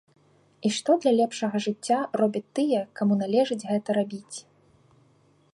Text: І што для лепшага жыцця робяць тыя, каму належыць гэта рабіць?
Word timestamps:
І 0.67 0.71
што 0.77 0.95
для 1.03 1.11
лепшага 1.19 1.61
жыцця 1.67 1.99
робяць 2.21 2.43
тыя, 2.61 2.79
каму 3.01 3.13
належыць 3.23 3.63
гэта 3.71 3.89
рабіць? 4.03 4.37